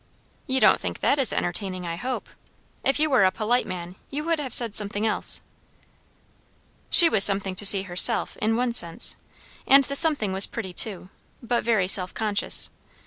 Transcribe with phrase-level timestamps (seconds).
[0.47, 2.27] "You don't think that is entertaining, I hope?
[2.83, 5.41] If you were a polite man, you would have said something else."
[6.89, 9.15] She was something to see herself, in one sense,
[9.67, 11.09] and the something was pretty, too;
[11.43, 12.71] but very self conscious.